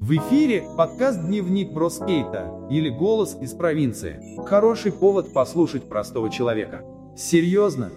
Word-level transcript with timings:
В 0.00 0.10
эфире 0.16 0.64
подкаст 0.76 1.24
«Дневник 1.26 1.72
Броскейта» 1.72 2.52
или 2.70 2.88
«Голос 2.88 3.38
из 3.40 3.52
провинции». 3.52 4.20
Хороший 4.44 4.92
повод 4.92 5.32
послушать 5.32 5.84
простого 5.84 6.28
человека. 6.28 6.82
Серьезно? 7.16 7.90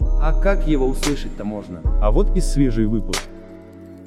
А 0.00 0.32
как 0.40 0.66
его 0.66 0.86
услышать-то 0.86 1.44
можно? 1.44 1.82
А 2.02 2.10
вот 2.10 2.36
и 2.36 2.40
свежий 2.40 2.86
выпуск. 2.86 3.22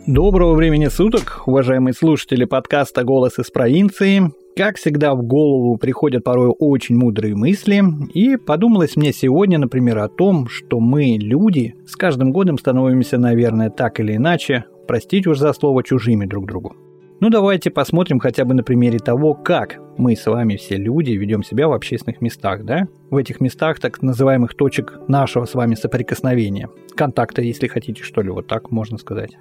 Доброго 0.07 0.55
времени 0.55 0.87
суток, 0.87 1.43
уважаемые 1.45 1.93
слушатели 1.93 2.45
подкаста 2.45 3.03
«Голос 3.03 3.37
из 3.37 3.51
провинции». 3.51 4.31
Как 4.57 4.75
всегда, 4.75 5.13
в 5.13 5.21
голову 5.21 5.77
приходят 5.77 6.23
порой 6.23 6.49
очень 6.49 6.97
мудрые 6.97 7.35
мысли, 7.35 7.81
и 8.13 8.35
подумалось 8.35 8.97
мне 8.97 9.13
сегодня, 9.13 9.59
например, 9.59 9.99
о 9.99 10.09
том, 10.09 10.49
что 10.49 10.79
мы, 10.81 11.17
люди, 11.17 11.75
с 11.87 11.95
каждым 11.95 12.33
годом 12.33 12.57
становимся, 12.57 13.17
наверное, 13.17 13.69
так 13.69 14.01
или 14.01 14.15
иначе, 14.15 14.65
простите 14.89 15.29
уж 15.29 15.37
за 15.37 15.53
слово, 15.53 15.83
чужими 15.83 16.25
друг 16.25 16.47
другу. 16.47 16.75
Ну 17.19 17.29
давайте 17.29 17.69
посмотрим 17.69 18.19
хотя 18.19 18.43
бы 18.43 18.55
на 18.55 18.63
примере 18.63 18.97
того, 18.97 19.35
как 19.35 19.77
мы 19.99 20.15
с 20.15 20.25
вами 20.25 20.55
все 20.55 20.77
люди 20.77 21.11
ведем 21.11 21.43
себя 21.43 21.67
в 21.67 21.73
общественных 21.73 22.21
местах, 22.21 22.63
да? 22.63 22.87
В 23.11 23.17
этих 23.17 23.39
местах 23.39 23.79
так 23.79 24.01
называемых 24.01 24.55
точек 24.55 24.99
нашего 25.07 25.45
с 25.45 25.53
вами 25.53 25.75
соприкосновения. 25.75 26.69
Контакта, 26.95 27.43
если 27.43 27.67
хотите, 27.67 28.01
что 28.01 28.23
ли, 28.23 28.31
вот 28.31 28.47
так 28.47 28.71
можно 28.71 28.97
сказать. 28.97 29.37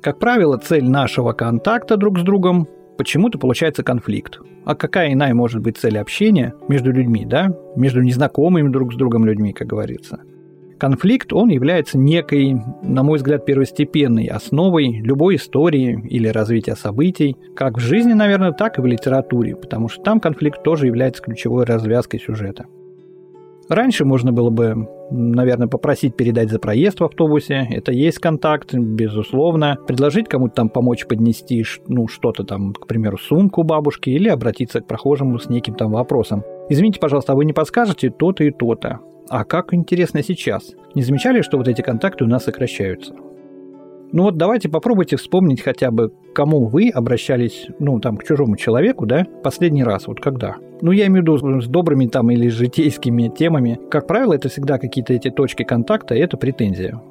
Как 0.00 0.18
правило, 0.18 0.56
цель 0.56 0.88
нашего 0.88 1.34
контакта 1.34 1.98
друг 1.98 2.18
с 2.18 2.22
другом 2.22 2.66
почему-то 2.96 3.38
получается 3.38 3.82
конфликт. 3.82 4.38
А 4.64 4.74
какая 4.74 5.12
иная 5.12 5.34
может 5.34 5.60
быть 5.60 5.76
цель 5.76 5.98
общения 5.98 6.54
между 6.68 6.90
людьми, 6.90 7.26
да? 7.26 7.54
Между 7.76 8.00
незнакомыми 8.00 8.70
друг 8.70 8.94
с 8.94 8.96
другом 8.96 9.26
людьми, 9.26 9.52
как 9.52 9.66
говорится– 9.66 10.22
Конфликт, 10.78 11.32
он 11.32 11.48
является 11.48 11.96
некой, 11.96 12.54
на 12.82 13.02
мой 13.02 13.16
взгляд, 13.16 13.46
первостепенной 13.46 14.26
основой 14.26 15.00
любой 15.00 15.36
истории 15.36 16.06
или 16.08 16.28
развития 16.28 16.76
событий, 16.76 17.36
как 17.54 17.78
в 17.78 17.80
жизни, 17.80 18.12
наверное, 18.12 18.52
так 18.52 18.78
и 18.78 18.82
в 18.82 18.86
литературе, 18.86 19.56
потому 19.56 19.88
что 19.88 20.02
там 20.02 20.20
конфликт 20.20 20.62
тоже 20.62 20.86
является 20.86 21.22
ключевой 21.22 21.64
развязкой 21.64 22.20
сюжета. 22.20 22.66
Раньше 23.68 24.04
можно 24.04 24.32
было 24.32 24.50
бы, 24.50 24.88
наверное, 25.10 25.66
попросить 25.66 26.14
передать 26.14 26.50
за 26.50 26.60
проезд 26.60 27.00
в 27.00 27.04
автобусе. 27.04 27.66
Это 27.68 27.90
есть 27.90 28.18
контакт, 28.18 28.72
безусловно. 28.74 29.76
Предложить 29.88 30.28
кому-то 30.28 30.54
там 30.54 30.68
помочь 30.68 31.06
поднести 31.06 31.64
ну, 31.88 32.06
что-то 32.06 32.44
там, 32.44 32.74
к 32.74 32.86
примеру, 32.86 33.18
сумку 33.18 33.64
бабушки 33.64 34.10
или 34.10 34.28
обратиться 34.28 34.80
к 34.80 34.86
прохожему 34.86 35.38
с 35.38 35.48
неким 35.48 35.74
там 35.74 35.90
вопросом. 35.90 36.44
Извините, 36.68 37.00
пожалуйста, 37.00 37.32
а 37.32 37.36
вы 37.36 37.44
не 37.44 37.52
подскажете 37.52 38.10
то-то 38.10 38.44
и 38.44 38.52
то-то? 38.52 39.00
А 39.28 39.44
как 39.44 39.74
интересно 39.74 40.22
сейчас? 40.22 40.74
Не 40.94 41.02
замечали, 41.02 41.42
что 41.42 41.58
вот 41.58 41.68
эти 41.68 41.82
контакты 41.82 42.24
у 42.24 42.28
нас 42.28 42.44
сокращаются? 42.44 43.14
Ну 44.12 44.22
вот 44.22 44.36
давайте 44.36 44.68
попробуйте 44.68 45.16
вспомнить 45.16 45.60
хотя 45.60 45.90
бы, 45.90 46.12
кому 46.32 46.66
вы 46.66 46.90
обращались, 46.90 47.66
ну 47.80 47.98
там, 47.98 48.16
к 48.16 48.24
чужому 48.24 48.56
человеку, 48.56 49.04
да, 49.04 49.26
последний 49.42 49.82
раз, 49.82 50.06
вот 50.06 50.20
когда. 50.20 50.56
Ну 50.80 50.92
я 50.92 51.06
имею 51.06 51.24
в 51.24 51.38
виду 51.40 51.60
с 51.60 51.66
добрыми 51.66 52.06
там 52.06 52.30
или 52.30 52.48
житейскими 52.48 53.28
темами. 53.28 53.80
Как 53.90 54.06
правило, 54.06 54.32
это 54.32 54.48
всегда 54.48 54.78
какие-то 54.78 55.12
эти 55.12 55.30
точки 55.30 55.64
контакта, 55.64 56.14
и 56.14 56.20
это 56.20 56.36
претензия. 56.36 57.02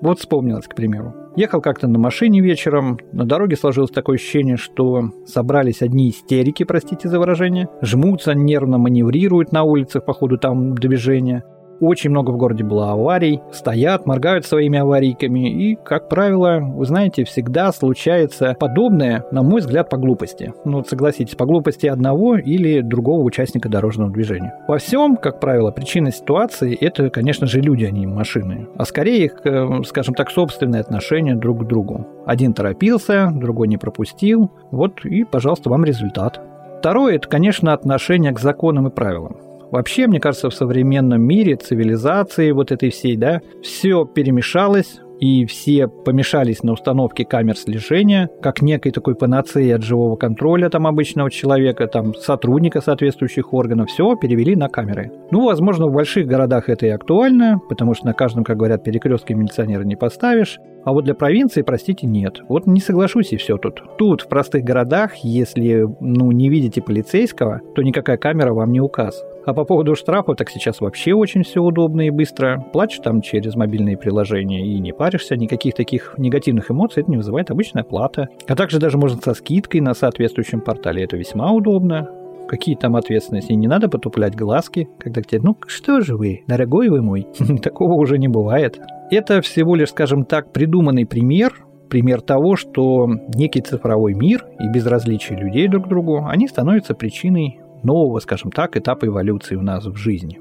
Вот 0.00 0.18
вспомнилось, 0.18 0.66
к 0.66 0.74
примеру. 0.74 1.14
Ехал 1.36 1.60
как-то 1.60 1.86
на 1.86 1.98
машине 1.98 2.40
вечером, 2.40 2.98
на 3.12 3.24
дороге 3.24 3.56
сложилось 3.56 3.90
такое 3.90 4.16
ощущение, 4.16 4.56
что 4.56 5.10
собрались 5.26 5.82
одни 5.82 6.10
истерики, 6.10 6.64
простите 6.64 7.08
за 7.08 7.18
выражение, 7.18 7.68
жмутся, 7.82 8.34
нервно 8.34 8.78
маневрируют 8.78 9.52
на 9.52 9.62
улицах 9.62 10.04
по 10.04 10.12
ходу 10.12 10.38
там 10.38 10.74
движения, 10.74 11.44
очень 11.80 12.10
много 12.10 12.30
в 12.30 12.36
городе 12.36 12.64
было 12.64 12.92
аварий, 12.92 13.40
стоят, 13.52 14.06
моргают 14.06 14.46
своими 14.46 14.78
аварийками, 14.78 15.50
и, 15.50 15.76
как 15.76 16.08
правило, 16.08 16.58
вы 16.60 16.84
знаете, 16.84 17.24
всегда 17.24 17.72
случается 17.72 18.56
подобное, 18.58 19.24
на 19.30 19.42
мой 19.42 19.60
взгляд, 19.60 19.88
по 19.88 19.96
глупости. 19.96 20.52
Ну, 20.64 20.84
согласитесь, 20.84 21.34
по 21.34 21.46
глупости 21.46 21.86
одного 21.86 22.36
или 22.36 22.80
другого 22.80 23.22
участника 23.22 23.68
дорожного 23.68 24.10
движения. 24.10 24.54
Во 24.68 24.78
всем, 24.78 25.16
как 25.16 25.40
правило, 25.40 25.70
причина 25.70 26.12
ситуации– 26.12 26.76
это, 26.80 27.10
конечно 27.10 27.46
же, 27.46 27.60
люди, 27.60 27.84
а 27.84 27.90
не 27.90 28.06
машины. 28.06 28.68
А 28.76 28.84
скорее 28.84 29.24
их, 29.24 29.40
э, 29.44 29.82
скажем 29.86 30.14
так, 30.14 30.30
собственное 30.30 30.80
отношение 30.80 31.34
друг 31.34 31.64
к 31.64 31.66
другу. 31.66 32.06
Один 32.26 32.52
торопился, 32.52 33.30
другой 33.34 33.68
не 33.68 33.76
пропустил. 33.76 34.50
Вот 34.70 35.04
и, 35.04 35.24
пожалуйста, 35.24 35.70
вам 35.70 35.84
результат. 35.84 36.40
Второе– 36.78 37.14
это, 37.16 37.28
конечно, 37.28 37.72
отношение 37.72 38.32
к 38.32 38.40
законам 38.40 38.88
и 38.88 38.90
правилам. 38.90 39.49
Вообще, 39.70 40.06
мне 40.06 40.20
кажется, 40.20 40.50
в 40.50 40.54
современном 40.54 41.22
мире, 41.22 41.56
цивилизации 41.56 42.50
вот 42.50 42.72
этой 42.72 42.90
всей, 42.90 43.16
да, 43.16 43.40
все 43.62 44.04
перемешалось, 44.04 45.00
и 45.20 45.44
все 45.44 45.86
помешались 45.86 46.62
на 46.62 46.72
установке 46.72 47.24
камер 47.24 47.56
слежения, 47.56 48.30
как 48.40 48.62
некой 48.62 48.90
такой 48.90 49.14
панацеи 49.14 49.70
от 49.70 49.82
живого 49.82 50.16
контроля 50.16 50.70
там 50.70 50.86
обычного 50.86 51.30
человека, 51.30 51.86
там 51.86 52.14
сотрудника 52.14 52.80
соответствующих 52.80 53.52
органов, 53.52 53.90
все 53.90 54.16
перевели 54.16 54.56
на 54.56 54.68
камеры. 54.68 55.12
Ну, 55.30 55.44
возможно, 55.44 55.86
в 55.86 55.92
больших 55.92 56.26
городах 56.26 56.68
это 56.68 56.86
и 56.86 56.90
актуально, 56.90 57.60
потому 57.68 57.94
что 57.94 58.06
на 58.06 58.14
каждом, 58.14 58.44
как 58.44 58.56
говорят, 58.56 58.82
перекрестке 58.82 59.34
милиционера 59.34 59.84
не 59.84 59.96
поставишь, 59.96 60.58
а 60.84 60.92
вот 60.92 61.04
для 61.04 61.14
провинции, 61.14 61.60
простите, 61.60 62.06
нет. 62.06 62.40
Вот 62.48 62.66
не 62.66 62.80
соглашусь 62.80 63.32
и 63.32 63.36
все 63.36 63.58
тут. 63.58 63.82
Тут, 63.98 64.22
в 64.22 64.28
простых 64.28 64.64
городах, 64.64 65.16
если, 65.16 65.86
ну, 66.00 66.32
не 66.32 66.48
видите 66.48 66.80
полицейского, 66.80 67.60
то 67.74 67.82
никакая 67.82 68.16
камера 68.16 68.54
вам 68.54 68.72
не 68.72 68.80
указ. 68.80 69.22
А 69.46 69.54
по 69.54 69.64
поводу 69.64 69.94
штрафа, 69.94 70.34
так 70.34 70.50
сейчас 70.50 70.80
вообще 70.80 71.14
очень 71.14 71.42
все 71.42 71.62
удобно 71.62 72.02
и 72.02 72.10
быстро. 72.10 72.64
Плачешь 72.72 73.00
там 73.00 73.22
через 73.22 73.54
мобильные 73.54 73.96
приложения 73.96 74.66
и 74.66 74.78
не 74.78 74.92
паришься, 74.92 75.36
никаких 75.36 75.74
таких 75.74 76.14
негативных 76.18 76.70
эмоций 76.70 77.02
это 77.02 77.10
не 77.10 77.16
вызывает 77.16 77.50
обычная 77.50 77.84
плата. 77.84 78.28
А 78.46 78.54
также 78.54 78.78
даже 78.78 78.98
можно 78.98 79.20
со 79.20 79.34
скидкой 79.34 79.80
на 79.80 79.94
соответствующем 79.94 80.60
портале, 80.60 81.04
это 81.04 81.16
весьма 81.16 81.50
удобно. 81.52 82.10
Какие 82.48 82.74
там 82.74 82.96
ответственности? 82.96 83.52
Не 83.52 83.68
надо 83.68 83.88
потуплять 83.88 84.34
глазки, 84.34 84.88
когда 84.98 85.22
к 85.22 85.26
тебе, 85.26 85.40
ну 85.40 85.56
что 85.68 86.00
же 86.00 86.16
вы, 86.16 86.42
дорогой 86.48 86.88
вы 86.88 87.00
мой, 87.00 87.26
такого 87.62 87.94
уже 87.94 88.18
не 88.18 88.28
бывает. 88.28 88.80
Это 89.10 89.40
всего 89.40 89.74
лишь, 89.76 89.90
скажем 89.90 90.24
так, 90.24 90.52
придуманный 90.52 91.06
пример, 91.06 91.64
пример 91.88 92.20
того, 92.20 92.56
что 92.56 93.08
некий 93.34 93.60
цифровой 93.60 94.14
мир 94.14 94.46
и 94.58 94.68
безразличие 94.68 95.38
людей 95.38 95.68
друг 95.68 95.86
к 95.86 95.88
другу, 95.88 96.24
они 96.26 96.48
становятся 96.48 96.94
причиной 96.94 97.60
нового, 97.82 98.18
скажем 98.20 98.50
так, 98.50 98.76
этапа 98.76 99.06
эволюции 99.06 99.56
у 99.56 99.62
нас 99.62 99.84
в 99.84 99.96
жизни. 99.96 100.40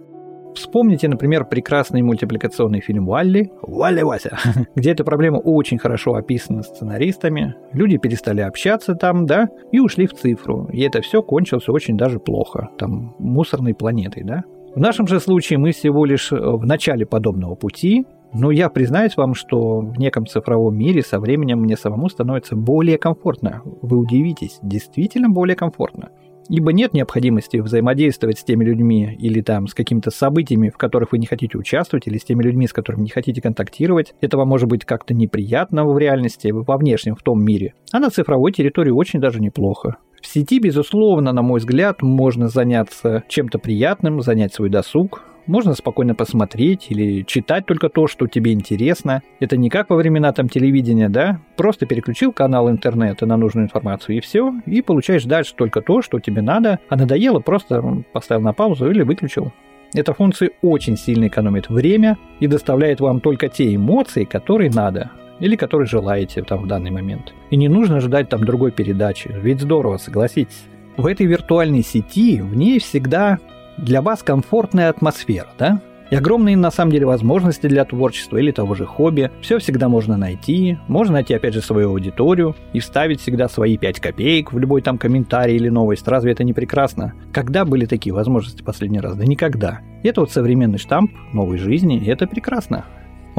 Вспомните, 0.56 1.08
например, 1.08 1.46
прекрасный 1.46 2.02
мультипликационный 2.02 2.82
фильм 2.82 3.06
«Валли» 3.06 3.52
«Валли 3.62 4.02
Вася», 4.02 4.38
где 4.76 4.92
эта 4.92 5.04
проблема 5.04 5.38
очень 5.38 5.78
хорошо 5.78 6.16
описана 6.16 6.64
сценаристами. 6.64 7.56
Люди 7.72 7.98
перестали 7.98 8.42
общаться 8.42 8.96
там, 8.96 9.26
да, 9.26 9.48
и 9.72 9.80
ушли 9.80 10.08
в 10.08 10.14
цифру. 10.14 10.68
И 10.74 10.82
это 10.82 11.02
все 11.02 11.22
кончилось 11.22 11.70
очень 11.70 11.98
даже 11.98 12.20
плохо. 12.20 12.70
Там 12.78 13.16
мусорной 13.20 13.74
планетой, 13.74 14.24
да. 14.24 14.44
В 14.76 14.80
нашем 14.80 15.08
же 15.08 15.20
случае 15.20 15.60
мы 15.60 15.72
всего 15.72 16.06
лишь 16.06 16.32
в 16.32 16.66
начале 16.66 17.06
подобного 17.06 17.56
пути, 17.56 18.06
но 18.34 18.52
я 18.52 18.70
признаюсь 18.70 19.18
вам, 19.18 19.34
что 19.34 19.80
в 19.80 19.98
неком 19.98 20.28
цифровом 20.28 20.78
мире 20.78 21.02
со 21.02 21.20
временем 21.20 21.60
мне 21.60 21.76
самому 21.76 22.10
становится 22.10 22.56
более 22.56 22.98
комфортно. 22.98 23.62
Вы 23.82 23.98
удивитесь, 23.98 24.60
действительно 24.62 25.30
более 25.30 25.56
комфортно 25.56 26.10
ибо 26.50 26.74
нет 26.74 26.94
необходимости 26.94 27.58
взаимодействовать 27.58 28.40
с 28.40 28.44
теми 28.44 28.66
людьми 28.66 29.16
или 29.20 29.42
там 29.42 29.68
с 29.68 29.74
какими-то 29.74 30.12
событиями, 30.12 30.70
в 30.70 30.78
которых 30.78 31.12
вы 31.12 31.20
не 31.20 31.26
хотите 31.26 31.58
участвовать, 31.58 32.08
или 32.08 32.18
с 32.18 32.24
теми 32.24 32.44
людьми, 32.44 32.68
с 32.68 32.74
которыми 32.74 33.04
не 33.04 33.10
хотите 33.10 33.42
контактировать. 33.42 34.14
Этого 34.22 34.46
может 34.46 34.68
быть 34.68 34.86
как-то 34.86 35.14
неприятно 35.14 35.86
в 35.86 35.98
реальности, 35.98 36.50
во 36.52 36.78
внешнем, 36.78 37.16
в 37.16 37.24
том 37.24 37.44
мире. 37.44 37.74
А 37.92 38.00
на 38.00 38.10
цифровой 38.10 38.52
территории 38.52 38.92
очень 38.92 39.20
даже 39.20 39.40
неплохо. 39.40 39.98
В 40.22 40.28
сети, 40.28 40.60
безусловно, 40.60 41.32
на 41.32 41.42
мой 41.42 41.60
взгляд, 41.60 42.02
можно 42.02 42.50
заняться 42.50 43.24
чем-то 43.30 43.58
приятным, 43.58 44.22
занять 44.22 44.54
свой 44.54 44.70
досуг, 44.70 45.24
можно 45.50 45.74
спокойно 45.74 46.14
посмотреть 46.14 46.86
или 46.90 47.24
читать 47.24 47.66
только 47.66 47.90
то, 47.90 48.08
что 48.08 48.28
тебе 48.28 48.54
интересно. 48.54 49.24
Это 49.40 49.58
не 49.58 49.70
как 49.70 49.90
во 49.90 49.96
времена 49.96 50.32
там 50.32 50.48
телевидения, 50.48 51.10
да? 51.10 51.42
Просто 51.58 51.88
переключил 51.88 52.32
канал 52.32 52.70
интернета 52.70 53.26
на 53.26 53.36
нужную 53.36 53.66
информацию 53.66 54.18
и 54.18 54.20
все, 54.22 54.54
и 54.68 54.82
получаешь 54.82 55.24
дальше 55.24 55.56
только 55.56 55.82
то, 55.82 56.02
что 56.02 56.20
тебе 56.20 56.44
надо, 56.44 56.80
а 56.88 56.96
надоело, 56.96 57.40
просто 57.40 58.04
поставил 58.14 58.44
на 58.44 58.54
паузу 58.54 58.90
или 58.90 59.02
выключил. 59.02 59.52
Эта 59.96 60.14
функция 60.14 60.52
очень 60.62 60.96
сильно 60.96 61.28
экономит 61.28 61.68
время 61.68 62.20
и 62.40 62.46
доставляет 62.46 63.00
вам 63.00 63.20
только 63.20 63.48
те 63.48 63.74
эмоции, 63.74 64.26
которые 64.26 64.70
надо 64.70 65.12
или 65.40 65.56
которые 65.56 65.88
желаете 65.88 66.44
там 66.44 66.62
в 66.62 66.68
данный 66.68 66.92
момент. 66.92 67.34
И 67.50 67.58
не 67.58 67.70
нужно 67.70 68.02
ждать 68.02 68.30
там 68.30 68.44
другой 68.44 68.72
передачи, 68.72 69.32
ведь 69.42 69.62
здорово, 69.62 69.98
согласитесь. 69.98 70.66
В 70.96 71.08
этой 71.08 71.26
виртуальной 71.26 71.82
сети 71.82 72.40
в 72.42 72.56
ней 72.56 72.78
всегда 72.80 73.40
для 73.84 74.02
вас 74.02 74.24
комфортная 74.24 74.90
атмосфера, 74.90 75.48
да? 75.58 75.82
И 76.12 76.16
огромные 76.16 76.58
на 76.58 76.72
самом 76.72 76.92
деле 76.92 77.06
возможности 77.06 77.68
для 77.68 77.86
творчества 77.86 78.38
или 78.38 78.52
того 78.52 78.74
же 78.74 78.86
хобби. 78.86 79.30
Все 79.42 79.60
всегда 79.60 79.90
можно 79.90 80.18
найти. 80.18 80.80
Можно 80.88 81.14
найти 81.14 81.36
опять 81.36 81.54
же 81.54 81.62
свою 81.62 81.90
аудиторию 81.90 82.56
и 82.74 82.80
вставить 82.80 83.22
всегда 83.22 83.48
свои 83.48 83.78
5 83.78 84.00
копеек 84.00 84.52
в 84.52 84.58
любой 84.58 84.82
там 84.82 84.98
комментарий 84.98 85.56
или 85.56 85.70
новость. 85.70 86.08
Разве 86.08 86.32
это 86.32 86.44
не 86.44 86.54
прекрасно? 86.54 87.14
Когда 87.32 87.64
были 87.64 87.86
такие 87.86 88.14
возможности 88.14 88.64
последний 88.64 89.00
раз? 89.00 89.16
Да 89.16 89.26
никогда. 89.26 89.82
Это 90.02 90.22
вот 90.22 90.32
современный 90.32 90.80
штамп 90.80 91.12
новой 91.32 91.60
жизни, 91.60 92.00
и 92.00 92.10
это 92.10 92.26
прекрасно. 92.26 92.86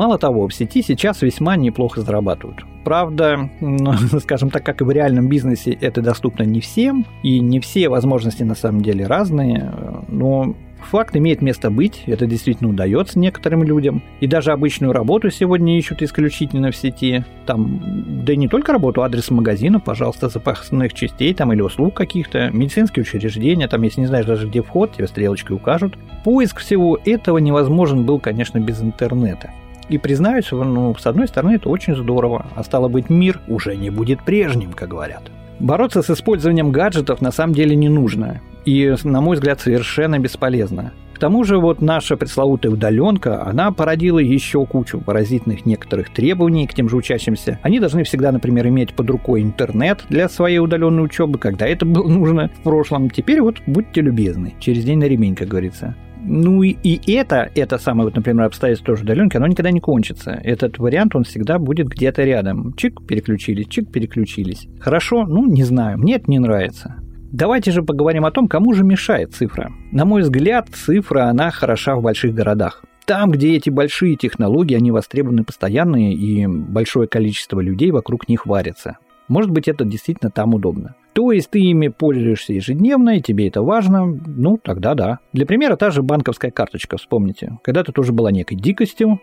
Мало 0.00 0.16
того, 0.16 0.48
в 0.48 0.54
сети 0.54 0.80
сейчас 0.80 1.20
весьма 1.20 1.56
неплохо 1.56 2.00
зарабатывают. 2.00 2.64
Правда, 2.84 3.50
ну, 3.60 3.92
скажем 4.20 4.48
так, 4.48 4.64
как 4.64 4.80
и 4.80 4.84
в 4.84 4.90
реальном 4.90 5.28
бизнесе, 5.28 5.72
это 5.72 6.00
доступно 6.00 6.44
не 6.44 6.62
всем, 6.62 7.04
и 7.22 7.38
не 7.38 7.60
все 7.60 7.90
возможности 7.90 8.42
на 8.42 8.54
самом 8.54 8.80
деле 8.80 9.06
разные, 9.06 9.70
но 10.08 10.54
Факт 10.90 11.14
имеет 11.14 11.42
место 11.42 11.70
быть, 11.70 12.04
это 12.06 12.24
действительно 12.24 12.70
удается 12.70 13.18
некоторым 13.18 13.62
людям. 13.62 14.02
И 14.20 14.26
даже 14.26 14.52
обычную 14.52 14.94
работу 14.94 15.28
сегодня 15.28 15.76
ищут 15.76 16.00
исключительно 16.00 16.70
в 16.70 16.76
сети. 16.76 17.22
Там, 17.44 18.24
да 18.24 18.32
и 18.32 18.36
не 18.36 18.48
только 18.48 18.72
работу, 18.72 19.02
адрес 19.02 19.30
магазина, 19.30 19.78
пожалуйста, 19.80 20.30
запасных 20.30 20.94
частей 20.94 21.34
там 21.34 21.52
или 21.52 21.60
услуг 21.60 21.92
каких-то, 21.92 22.48
медицинские 22.50 23.02
учреждения, 23.02 23.68
там, 23.68 23.82
если 23.82 24.00
не 24.00 24.06
знаешь 24.06 24.24
даже 24.24 24.48
где 24.48 24.62
вход, 24.62 24.92
тебе 24.96 25.06
стрелочкой 25.06 25.56
укажут. 25.56 25.98
Поиск 26.24 26.60
всего 26.60 26.98
этого 27.04 27.36
невозможен 27.36 28.06
был, 28.06 28.18
конечно, 28.18 28.58
без 28.58 28.80
интернета. 28.80 29.50
И 29.90 29.98
признаюсь, 29.98 30.52
ну, 30.52 30.94
с 30.94 31.04
одной 31.04 31.26
стороны, 31.26 31.56
это 31.56 31.68
очень 31.68 31.96
здорово, 31.96 32.46
а 32.54 32.62
стало 32.62 32.88
быть, 32.88 33.10
мир 33.10 33.40
уже 33.48 33.76
не 33.76 33.90
будет 33.90 34.22
прежним, 34.24 34.72
как 34.72 34.88
говорят. 34.88 35.24
Бороться 35.58 36.00
с 36.02 36.08
использованием 36.08 36.70
гаджетов 36.70 37.20
на 37.20 37.32
самом 37.32 37.54
деле 37.54 37.76
не 37.76 37.88
нужно 37.88 38.40
и, 38.64 38.94
на 39.04 39.20
мой 39.20 39.34
взгляд, 39.34 39.60
совершенно 39.60 40.18
бесполезно. 40.18 40.92
К 41.12 41.18
тому 41.18 41.44
же 41.44 41.58
вот 41.58 41.82
наша 41.82 42.16
пресловутая 42.16 42.72
удаленка, 42.72 43.44
она 43.44 43.72
породила 43.72 44.20
еще 44.20 44.64
кучу 44.64 45.00
поразительных 45.00 45.66
некоторых 45.66 46.10
требований 46.14 46.66
к 46.66 46.72
тем 46.72 46.88
же 46.88 46.96
учащимся. 46.96 47.58
Они 47.62 47.78
должны 47.78 48.04
всегда, 48.04 48.32
например, 48.32 48.68
иметь 48.68 48.94
под 48.94 49.10
рукой 49.10 49.42
интернет 49.42 50.04
для 50.08 50.30
своей 50.30 50.60
удаленной 50.60 51.04
учебы, 51.04 51.38
когда 51.38 51.66
это 51.66 51.84
было 51.84 52.08
нужно 52.08 52.48
в 52.60 52.62
прошлом. 52.62 53.10
Теперь 53.10 53.42
вот 53.42 53.56
будьте 53.66 54.00
любезны, 54.00 54.54
через 54.60 54.84
день 54.84 54.98
на 55.00 55.04
ремень, 55.04 55.34
как 55.34 55.48
говорится. 55.48 55.94
Ну 56.32 56.62
и, 56.62 56.76
и 56.80 57.12
это, 57.14 57.50
это 57.56 57.76
самое, 57.76 58.04
вот, 58.04 58.14
например, 58.14 58.44
обстоятельство 58.44 58.92
тоже 58.92 59.02
удаленки, 59.02 59.36
оно 59.36 59.48
никогда 59.48 59.72
не 59.72 59.80
кончится. 59.80 60.30
Этот 60.30 60.78
вариант, 60.78 61.16
он 61.16 61.24
всегда 61.24 61.58
будет 61.58 61.88
где-то 61.88 62.22
рядом. 62.22 62.72
Чик, 62.74 63.04
переключились, 63.04 63.66
чик, 63.66 63.90
переключились. 63.90 64.68
Хорошо? 64.78 65.26
Ну, 65.26 65.44
не 65.46 65.64
знаю, 65.64 65.98
мне 65.98 66.14
это 66.14 66.30
не 66.30 66.38
нравится. 66.38 66.94
Давайте 67.32 67.72
же 67.72 67.82
поговорим 67.82 68.24
о 68.24 68.30
том, 68.30 68.46
кому 68.46 68.74
же 68.74 68.84
мешает 68.84 69.34
цифра. 69.34 69.72
На 69.90 70.04
мой 70.04 70.22
взгляд, 70.22 70.68
цифра, 70.68 71.24
она 71.24 71.50
хороша 71.50 71.96
в 71.96 72.02
больших 72.02 72.32
городах. 72.32 72.84
Там, 73.06 73.32
где 73.32 73.56
эти 73.56 73.70
большие 73.70 74.14
технологии, 74.14 74.76
они 74.76 74.92
востребованы 74.92 75.42
постоянно, 75.42 76.12
и 76.12 76.46
большое 76.46 77.08
количество 77.08 77.58
людей 77.58 77.90
вокруг 77.90 78.28
них 78.28 78.46
варится. 78.46 78.98
Может 79.26 79.50
быть, 79.50 79.66
это 79.66 79.84
действительно 79.84 80.30
там 80.30 80.54
удобно. 80.54 80.94
То 81.12 81.32
есть 81.32 81.50
ты 81.50 81.60
ими 81.60 81.88
пользуешься 81.88 82.52
ежедневно, 82.52 83.16
и 83.16 83.20
тебе 83.20 83.48
это 83.48 83.62
важно, 83.62 84.06
ну, 84.06 84.58
тогда 84.58 84.94
да. 84.94 85.18
Для 85.32 85.46
примера, 85.46 85.76
та 85.76 85.90
же 85.90 86.02
банковская 86.02 86.50
карточка, 86.50 86.98
вспомните. 86.98 87.58
Когда-то 87.62 87.92
тоже 87.92 88.12
была 88.12 88.30
некой 88.30 88.56
дикостью, 88.56 89.20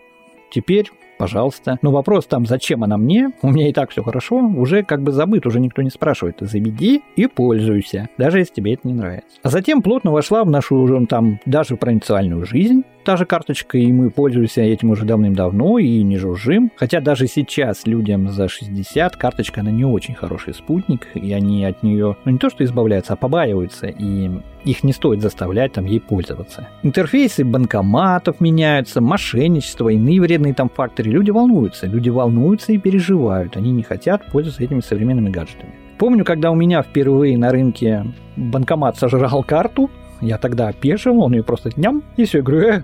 теперь 0.50 0.90
пожалуйста. 1.18 1.78
Но 1.82 1.90
вопрос 1.90 2.26
там, 2.26 2.46
зачем 2.46 2.84
она 2.84 2.96
мне, 2.96 3.30
у 3.42 3.50
меня 3.50 3.68
и 3.68 3.72
так 3.72 3.90
все 3.90 4.02
хорошо, 4.02 4.36
уже 4.36 4.82
как 4.82 5.02
бы 5.02 5.12
забыт, 5.12 5.46
уже 5.46 5.60
никто 5.60 5.82
не 5.82 5.90
спрашивает. 5.90 6.36
Заведи 6.40 7.02
и 7.16 7.26
пользуйся, 7.26 8.08
даже 8.16 8.38
если 8.38 8.54
тебе 8.54 8.74
это 8.74 8.86
не 8.86 8.94
нравится. 8.94 9.38
А 9.42 9.50
затем 9.50 9.82
плотно 9.82 10.12
вошла 10.12 10.44
в 10.44 10.50
нашу 10.50 10.76
уже 10.76 11.04
там 11.06 11.40
даже 11.44 11.76
провинциальную 11.76 12.44
жизнь, 12.46 12.84
та 13.08 13.16
же 13.16 13.24
карточка, 13.24 13.78
и 13.78 13.90
мы 13.90 14.10
пользуемся 14.10 14.60
этим 14.60 14.90
уже 14.90 15.06
давным-давно 15.06 15.78
и 15.78 16.02
не 16.02 16.18
жужжим. 16.18 16.70
Хотя 16.76 17.00
даже 17.00 17.26
сейчас 17.26 17.86
людям 17.86 18.28
за 18.28 18.48
60 18.48 19.16
карточка, 19.16 19.62
она 19.62 19.70
не 19.70 19.86
очень 19.86 20.14
хороший 20.14 20.52
спутник, 20.52 21.08
и 21.14 21.32
они 21.32 21.64
от 21.64 21.82
нее, 21.82 22.16
ну 22.26 22.32
не 22.32 22.38
то 22.38 22.50
что 22.50 22.64
избавляются, 22.64 23.14
а 23.14 23.16
побаиваются, 23.16 23.86
и 23.86 24.30
их 24.64 24.84
не 24.84 24.92
стоит 24.92 25.22
заставлять 25.22 25.72
там 25.72 25.86
ей 25.86 26.00
пользоваться. 26.00 26.68
Интерфейсы 26.82 27.44
банкоматов 27.44 28.40
меняются, 28.40 29.00
мошенничество, 29.00 29.88
иные 29.88 30.20
вредные 30.20 30.52
там 30.52 30.68
факторы. 30.68 31.07
Люди 31.10 31.30
волнуются, 31.30 31.86
люди 31.86 32.08
волнуются 32.10 32.72
и 32.72 32.78
переживают, 32.78 33.56
они 33.56 33.72
не 33.72 33.82
хотят 33.82 34.24
пользоваться 34.30 34.62
этими 34.62 34.80
современными 34.80 35.30
гаджетами. 35.30 35.74
Помню, 35.98 36.24
когда 36.24 36.50
у 36.50 36.54
меня 36.54 36.82
впервые 36.82 37.36
на 37.36 37.50
рынке 37.50 38.06
банкомат 38.36 38.96
сожрал 38.96 39.42
карту, 39.42 39.90
я 40.20 40.38
тогда 40.38 40.68
опешил, 40.68 41.20
он 41.20 41.32
ее 41.34 41.42
просто 41.42 41.70
ням, 41.76 42.02
и 42.16 42.24
все, 42.24 42.38
я 42.38 42.44
говорю, 42.44 42.68
э, 42.68 42.82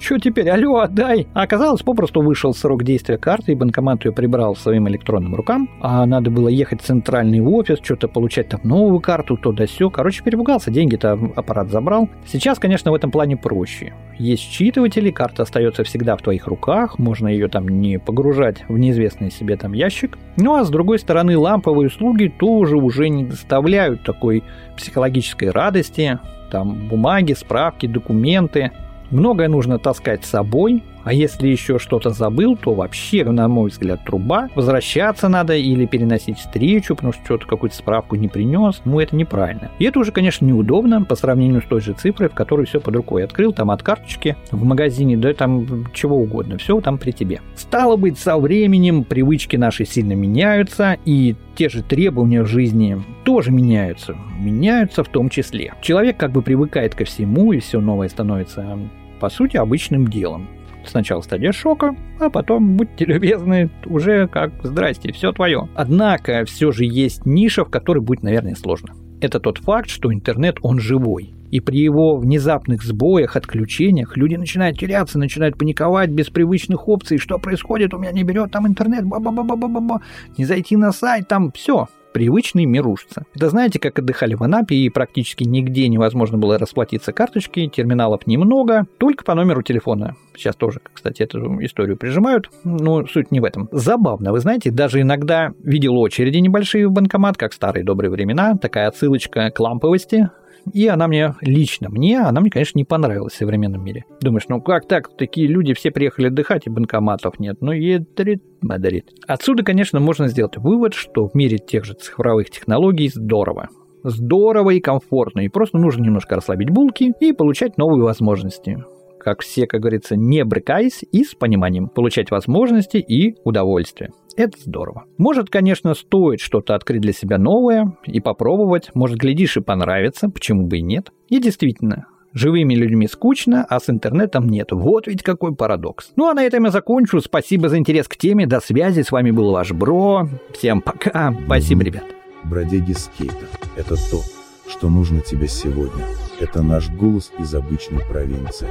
Что 0.00 0.18
теперь? 0.18 0.48
Алло, 0.48 0.78
отдай! 0.78 1.28
А 1.34 1.42
оказалось, 1.42 1.82
попросту 1.82 2.22
вышел 2.22 2.54
срок 2.54 2.84
действия 2.84 3.18
карты, 3.18 3.52
и 3.52 3.54
банкомат 3.54 4.04
ее 4.06 4.12
прибрал 4.12 4.56
своим 4.56 4.88
электронным 4.88 5.34
рукам, 5.34 5.68
а 5.82 6.06
надо 6.06 6.30
было 6.30 6.48
ехать 6.48 6.80
в 6.80 6.86
центральный 6.86 7.40
офис, 7.40 7.78
что-то 7.82 8.08
получать 8.08 8.48
там 8.48 8.60
новую 8.64 9.00
карту, 9.00 9.36
то 9.36 9.52
да 9.52 9.66
сё. 9.66 9.90
Короче, 9.90 10.22
перепугался, 10.22 10.70
деньги-то 10.70 11.18
аппарат 11.36 11.68
забрал. 11.70 12.08
Сейчас, 12.26 12.58
конечно, 12.58 12.90
в 12.90 12.94
этом 12.94 13.10
плане 13.10 13.36
проще. 13.36 13.92
Есть 14.18 14.42
считыватели, 14.42 15.10
карта 15.10 15.42
остается 15.42 15.84
всегда 15.84 16.16
в 16.16 16.22
твоих 16.22 16.46
руках, 16.46 16.98
можно 16.98 17.28
ее 17.28 17.48
там 17.48 17.68
не 17.68 17.98
погружать 17.98 18.64
в 18.68 18.78
неизвестный 18.78 19.30
себе 19.30 19.56
там 19.56 19.74
ящик. 19.74 20.16
Ну 20.36 20.54
а 20.54 20.64
с 20.64 20.70
другой 20.70 20.98
стороны, 20.98 21.36
ламповые 21.36 21.88
услуги 21.88 22.32
тоже 22.38 22.76
уже 22.76 23.10
не 23.10 23.24
доставляют 23.24 24.02
такой 24.02 24.44
психологической 24.76 25.50
радости, 25.50 26.18
там 26.50 26.88
бумаги, 26.88 27.32
справки, 27.32 27.86
документы. 27.86 28.72
Многое 29.10 29.48
нужно 29.48 29.78
таскать 29.78 30.24
с 30.24 30.30
собой, 30.30 30.82
а 31.02 31.12
если 31.12 31.48
еще 31.48 31.78
что-то 31.78 32.10
забыл, 32.10 32.56
то 32.56 32.74
вообще, 32.74 33.24
на 33.24 33.48
мой 33.48 33.70
взгляд, 33.70 34.04
труба. 34.04 34.48
Возвращаться 34.54 35.28
надо 35.28 35.56
или 35.56 35.86
переносить 35.86 36.38
встречу, 36.38 36.94
потому 36.94 37.12
что 37.12 37.24
что-то 37.24 37.46
какую-то 37.46 37.76
справку 37.76 38.16
не 38.16 38.28
принес. 38.28 38.82
Ну, 38.84 39.00
это 39.00 39.16
неправильно. 39.16 39.70
И 39.78 39.84
это 39.84 39.98
уже, 39.98 40.12
конечно, 40.12 40.44
неудобно 40.44 41.02
по 41.04 41.14
сравнению 41.16 41.62
с 41.62 41.64
той 41.64 41.80
же 41.80 41.94
цифрой, 41.94 42.28
в 42.28 42.34
которой 42.34 42.66
все 42.66 42.80
под 42.80 42.96
рукой. 42.96 43.24
Открыл 43.24 43.52
там 43.52 43.70
от 43.70 43.82
карточки 43.82 44.36
в 44.50 44.62
магазине, 44.64 45.16
да 45.16 45.32
там 45.32 45.86
чего 45.92 46.16
угодно. 46.16 46.58
Все 46.58 46.80
там 46.80 46.98
при 46.98 47.12
тебе. 47.12 47.40
Стало 47.56 47.96
быть, 47.96 48.18
со 48.18 48.36
временем 48.36 49.04
привычки 49.04 49.56
наши 49.56 49.84
сильно 49.84 50.12
меняются, 50.12 50.98
и 51.04 51.34
те 51.54 51.68
же 51.68 51.82
требования 51.82 52.42
в 52.42 52.46
жизни 52.46 53.02
тоже 53.24 53.50
меняются. 53.50 54.16
Меняются 54.38 55.02
в 55.02 55.08
том 55.08 55.30
числе. 55.30 55.74
Человек 55.80 56.16
как 56.16 56.32
бы 56.32 56.42
привыкает 56.42 56.94
ко 56.94 57.04
всему, 57.04 57.52
и 57.52 57.58
все 57.58 57.80
новое 57.80 58.08
становится 58.08 58.78
по 59.20 59.30
сути, 59.30 59.56
обычным 59.56 60.08
делом. 60.08 60.48
Сначала 60.84 61.20
стадия 61.20 61.52
шока, 61.52 61.94
а 62.18 62.30
потом, 62.30 62.76
будьте 62.76 63.04
любезны, 63.04 63.70
уже 63.84 64.26
как 64.26 64.52
«здрасте, 64.62 65.12
все 65.12 65.30
твое». 65.32 65.68
Однако 65.74 66.44
все 66.46 66.72
же 66.72 66.84
есть 66.84 67.26
ниша, 67.26 67.64
в 67.64 67.70
которой 67.70 68.00
будет, 68.00 68.22
наверное, 68.22 68.54
сложно. 68.54 68.94
Это 69.20 69.38
тот 69.38 69.58
факт, 69.58 69.90
что 69.90 70.12
интернет, 70.12 70.56
он 70.62 70.80
живой. 70.80 71.34
И 71.50 71.60
при 71.60 71.78
его 71.80 72.16
внезапных 72.16 72.82
сбоях, 72.82 73.36
отключениях 73.36 74.16
люди 74.16 74.36
начинают 74.36 74.78
теряться, 74.78 75.18
начинают 75.18 75.58
паниковать 75.58 76.10
без 76.10 76.30
привычных 76.30 76.88
опций. 76.88 77.18
Что 77.18 77.38
происходит? 77.38 77.92
У 77.92 77.98
меня 77.98 78.12
не 78.12 78.22
берет 78.22 78.52
там 78.52 78.66
интернет, 78.66 79.04
ба-ба-ба-ба-ба-ба. 79.04 80.00
Не 80.38 80.46
зайти 80.46 80.76
на 80.76 80.92
сайт, 80.92 81.28
там 81.28 81.52
все 81.52 81.88
привычный 82.12 82.64
мир 82.64 82.84
рушится. 82.84 83.24
Это 83.34 83.50
знаете, 83.50 83.78
как 83.78 83.98
отдыхали 83.98 84.34
в 84.34 84.42
Анапе, 84.42 84.76
и 84.76 84.88
практически 84.88 85.44
нигде 85.44 85.88
невозможно 85.88 86.38
было 86.38 86.58
расплатиться 86.58 87.12
карточкой, 87.12 87.68
терминалов 87.68 88.26
немного, 88.26 88.86
только 88.98 89.24
по 89.24 89.34
номеру 89.34 89.62
телефона. 89.62 90.16
Сейчас 90.36 90.56
тоже, 90.56 90.80
кстати, 90.92 91.22
эту 91.22 91.62
историю 91.64 91.96
прижимают, 91.96 92.50
но 92.64 93.06
суть 93.06 93.30
не 93.30 93.40
в 93.40 93.44
этом. 93.44 93.68
Забавно, 93.72 94.32
вы 94.32 94.40
знаете, 94.40 94.70
даже 94.70 95.00
иногда 95.00 95.52
видел 95.62 95.98
очереди 95.98 96.38
небольшие 96.38 96.88
в 96.88 96.92
банкомат, 96.92 97.36
как 97.36 97.52
старые 97.52 97.84
добрые 97.84 98.10
времена, 98.10 98.54
такая 98.56 98.88
отсылочка 98.88 99.50
к 99.50 99.60
ламповости, 99.60 100.30
и 100.72 100.86
она 100.86 101.08
мне, 101.08 101.34
лично 101.40 101.88
мне, 101.90 102.20
она 102.20 102.40
мне, 102.40 102.50
конечно, 102.50 102.78
не 102.78 102.84
понравилась 102.84 103.34
в 103.34 103.36
современном 103.36 103.84
мире. 103.84 104.04
Думаешь, 104.20 104.48
ну 104.48 104.60
как 104.60 104.86
так? 104.86 105.16
Такие 105.16 105.46
люди 105.46 105.74
все 105.74 105.90
приехали 105.90 106.28
отдыхать, 106.28 106.66
и 106.66 106.70
банкоматов 106.70 107.38
нет. 107.38 107.58
Ну, 107.60 107.72
едрит, 107.72 108.42
мадрит. 108.60 109.10
Отсюда, 109.26 109.62
конечно, 109.62 110.00
можно 110.00 110.28
сделать 110.28 110.56
вывод, 110.56 110.94
что 110.94 111.26
в 111.26 111.34
мире 111.34 111.58
тех 111.58 111.84
же 111.84 111.94
цифровых 111.94 112.50
технологий 112.50 113.08
здорово. 113.08 113.68
Здорово 114.02 114.70
и 114.70 114.80
комфортно, 114.80 115.40
и 115.40 115.48
просто 115.48 115.76
нужно 115.78 116.02
немножко 116.04 116.36
расслабить 116.36 116.70
булки 116.70 117.12
и 117.20 117.32
получать 117.32 117.76
новые 117.76 118.02
возможности 118.02 118.82
как 119.20 119.42
все, 119.42 119.66
как 119.66 119.80
говорится, 119.80 120.16
не 120.16 120.42
брыкаясь 120.44 121.04
и 121.12 121.24
с 121.24 121.34
пониманием 121.34 121.88
получать 121.88 122.30
возможности 122.30 122.96
и 122.96 123.36
удовольствие. 123.44 124.10
Это 124.36 124.58
здорово. 124.60 125.04
Может, 125.18 125.50
конечно, 125.50 125.94
стоит 125.94 126.40
что-то 126.40 126.74
открыть 126.74 127.00
для 127.00 127.12
себя 127.12 127.38
новое 127.38 127.96
и 128.04 128.20
попробовать. 128.20 128.90
Может, 128.94 129.18
глядишь 129.18 129.56
и 129.56 129.60
понравится, 129.60 130.28
почему 130.28 130.66
бы 130.66 130.78
и 130.78 130.82
нет. 130.82 131.12
И 131.28 131.40
действительно, 131.40 132.06
Живыми 132.32 132.74
людьми 132.74 133.08
скучно, 133.08 133.66
а 133.68 133.80
с 133.80 133.90
интернетом 133.90 134.46
нет. 134.46 134.68
Вот 134.70 135.08
ведь 135.08 135.24
какой 135.24 135.54
парадокс. 135.54 136.12
Ну 136.14 136.28
а 136.28 136.34
на 136.34 136.44
этом 136.44 136.64
я 136.64 136.70
закончу. 136.70 137.20
Спасибо 137.20 137.68
за 137.68 137.78
интерес 137.78 138.06
к 138.06 138.16
теме. 138.16 138.46
До 138.46 138.60
связи. 138.60 139.02
С 139.02 139.10
вами 139.10 139.32
был 139.32 139.50
ваш 139.50 139.72
Бро. 139.72 140.28
Всем 140.52 140.80
пока. 140.80 141.34
Спасибо, 141.46 141.82
ребят. 141.82 142.04
Бродяги 142.44 142.92
скейта. 142.92 143.46
Это 143.76 143.96
то, 143.96 144.20
что 144.68 144.88
нужно 144.88 145.22
тебе 145.22 145.48
сегодня. 145.48 146.04
Это 146.38 146.62
наш 146.62 146.88
голос 146.88 147.32
из 147.38 147.52
обычной 147.52 148.04
провинции. 148.08 148.68